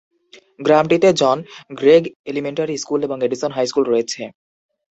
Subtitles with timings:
[0.59, 1.37] গ্রামটিতে John
[1.79, 4.21] Greg elementary school এবং Edison high school রয়েছে।